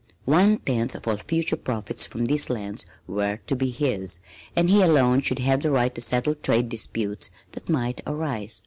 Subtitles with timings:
[0.25, 4.17] One tenth of all future profits from these lands were to be his,
[4.55, 8.59] and he alone should have the right to settle trade disputes that might arise.